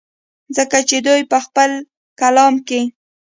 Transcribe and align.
ځکه 0.55 0.77
چې 0.89 0.97
دوي 1.05 1.23
پۀ 1.31 1.39
خپل 1.45 1.71
کلام 2.19 2.53
کښې 2.67 2.81